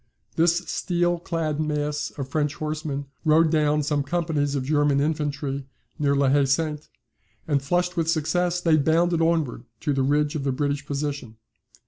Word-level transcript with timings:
This 0.35 0.57
steel 0.65 1.19
clad 1.19 1.59
mass 1.59 2.09
of 2.17 2.27
French 2.27 2.55
horsemen 2.55 3.05
rode 3.23 3.51
down 3.51 3.83
some 3.83 4.01
companies 4.01 4.55
of 4.55 4.63
German 4.65 4.99
infantry, 4.99 5.67
near 5.99 6.15
La 6.15 6.27
Haye 6.29 6.45
Sainte, 6.47 6.89
and 7.47 7.61
flushed 7.61 7.95
with 7.95 8.09
success, 8.09 8.59
they 8.59 8.77
bounded 8.77 9.21
onward 9.21 9.65
to 9.81 9.93
the 9.93 10.01
ridge 10.01 10.33
of 10.33 10.43
the 10.43 10.51
British 10.51 10.87
position. 10.87 11.37